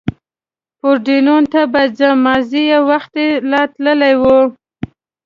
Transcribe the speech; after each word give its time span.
پورډېنون 0.79 1.43
ته 1.53 1.61
به 1.71 1.83
ځم، 1.97 2.17
مازې 2.25 2.61
یې 2.71 2.79
وختي 2.89 3.27
لا 3.51 3.61
تللي 3.73 4.13
و. 4.21 4.23